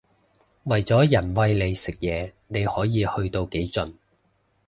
[0.63, 3.93] 為咗人餵你食嘢你可以去到幾盡